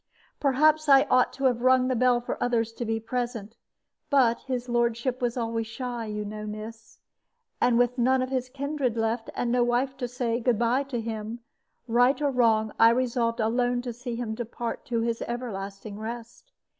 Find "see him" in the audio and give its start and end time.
13.93-14.33